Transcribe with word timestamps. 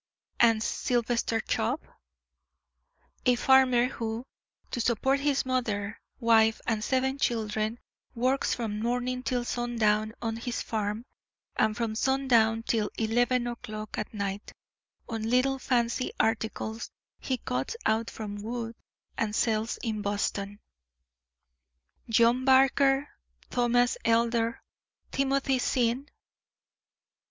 "And 0.39 0.63
Sylvester 0.63 1.39
Chubb?" 1.41 1.79
"A 3.27 3.35
farmer 3.35 3.85
who, 3.85 4.25
to 4.71 4.81
support 4.81 5.19
his 5.19 5.45
mother, 5.45 6.01
wife, 6.19 6.59
and 6.65 6.83
seven 6.83 7.19
children, 7.19 7.77
works 8.15 8.55
from 8.55 8.79
morning 8.79 9.21
till 9.21 9.43
sundown 9.45 10.13
on 10.19 10.37
his 10.37 10.63
farm, 10.63 11.05
and 11.55 11.77
from 11.77 11.93
sundown 11.93 12.63
till 12.63 12.89
11 12.97 13.45
o'clock 13.45 13.95
at 13.99 14.11
night 14.11 14.53
on 15.07 15.21
little 15.21 15.59
fancy 15.59 16.11
articles 16.19 16.89
he 17.19 17.37
cuts 17.37 17.75
out 17.85 18.09
from 18.09 18.41
wood 18.41 18.73
and 19.19 19.35
sells 19.35 19.77
in 19.83 20.01
Boston." 20.01 20.59
"John 22.09 22.43
Barker, 22.43 23.07
Thomas 23.51 23.97
Elder, 24.03 24.63
Timothy 25.11 25.59
Sinn?" 25.59 26.09